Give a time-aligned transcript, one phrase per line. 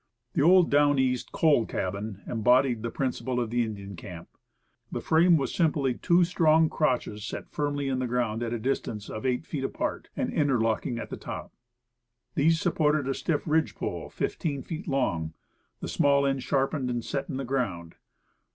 [0.33, 4.29] The old Down East "coal cabin" embodied the prin ciple of the Indian camp.
[4.91, 9.11] The frame was simply two strong crotches set firmly in the ground at a distance
[9.11, 11.53] of eight feet apart, and interlocking at top.
[12.33, 15.33] These supported a stiff ridge pole fifteen feet long,
[15.81, 17.93] the small end sharpened and set in the ground.